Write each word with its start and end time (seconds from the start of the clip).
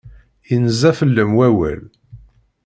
Inza 0.55 0.91
fell-am 0.99 1.31
wawal. 1.37 1.81